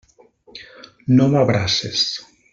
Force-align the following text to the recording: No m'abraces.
No 1.19 1.29
m'abraces. 1.35 2.09